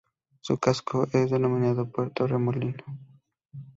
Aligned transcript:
Su 0.39 0.57
casco 0.57 1.07
es 1.13 1.29
denominado 1.29 1.87
Puerto 1.91 2.25
Remolino. 2.25 2.83